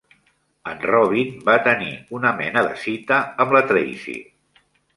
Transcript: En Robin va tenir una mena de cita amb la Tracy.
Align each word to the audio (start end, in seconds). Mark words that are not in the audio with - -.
En 0.71 0.79
Robin 0.91 1.35
va 1.49 1.57
tenir 1.67 1.91
una 2.21 2.33
mena 2.41 2.65
de 2.71 2.73
cita 2.87 3.21
amb 3.45 3.57
la 3.59 3.65
Tracy. 3.73 4.21